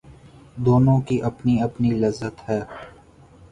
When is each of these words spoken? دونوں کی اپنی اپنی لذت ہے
دونوں 0.57 0.99
کی 1.01 1.21
اپنی 1.21 1.61
اپنی 1.61 1.91
لذت 1.93 2.35
ہے 2.49 2.59